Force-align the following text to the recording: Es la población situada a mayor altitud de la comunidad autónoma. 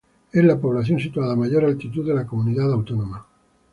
Es 0.33 0.43
la 0.43 0.57
población 0.59 0.99
situada 0.99 1.33
a 1.33 1.35
mayor 1.35 1.63
altitud 1.63 2.07
de 2.07 2.15
la 2.15 2.25
comunidad 2.25 2.73
autónoma. 2.73 3.23